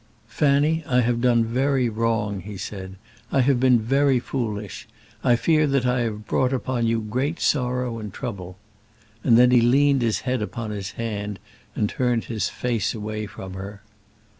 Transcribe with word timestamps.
"Fanny, 0.27 0.83
I 0.87 1.01
have 1.01 1.21
done 1.21 1.45
very 1.45 1.87
wrong," 1.87 2.39
he 2.39 2.57
said. 2.57 2.95
"I 3.31 3.41
have 3.41 3.59
been 3.59 3.77
very 3.77 4.19
foolish. 4.19 4.87
I 5.23 5.35
fear 5.35 5.67
that 5.67 5.85
I 5.85 5.99
have 5.99 6.25
brought 6.25 6.51
upon 6.51 6.87
you 6.87 7.01
great 7.01 7.39
sorrow 7.39 7.99
and 7.99 8.11
trouble." 8.11 8.57
And 9.23 9.37
then 9.37 9.51
he 9.51 9.61
leaned 9.61 10.01
his 10.01 10.21
head 10.21 10.41
upon 10.41 10.71
his 10.71 10.93
hand 10.93 11.37
and 11.75 11.87
turned 11.87 12.23
his 12.23 12.49
face 12.49 12.95
away 12.95 13.27
from 13.27 13.53
her. 13.53 13.83